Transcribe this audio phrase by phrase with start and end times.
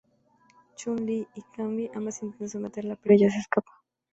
[0.77, 3.71] Chun Li y Cammy ambas intentan someterla, pero ella se escapa.